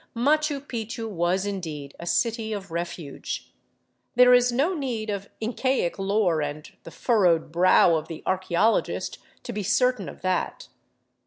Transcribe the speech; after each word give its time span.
Machu 0.15 0.59
Picchu 0.59 1.07
was 1.07 1.45
indeed 1.45 1.95
a 1.99 2.07
city 2.07 2.53
of 2.53 2.71
refuge. 2.71 3.53
There 4.15 4.33
is 4.33 4.51
no 4.51 4.73
need 4.73 5.11
of 5.11 5.29
Incaic 5.39 5.99
lore 5.99 6.41
and 6.41 6.71
the 6.81 6.89
furrowed 6.89 7.51
brow 7.51 7.95
of 7.95 8.07
the 8.07 8.23
archeologist 8.25 9.19
to 9.43 9.53
be 9.53 9.61
certain 9.61 10.09
of 10.09 10.23
that. 10.23 10.69